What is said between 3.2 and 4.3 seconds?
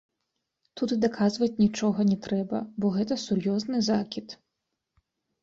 сур'ёзны закід.